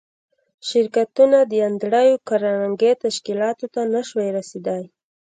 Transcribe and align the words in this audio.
شرکتونه 0.67 1.39
د 1.51 1.53
انډریو 1.67 2.23
کارنګي 2.27 2.91
تشکیلاتو 3.03 3.65
ته 3.73 3.81
نشوای 3.93 4.29
رسېدای 4.37 4.83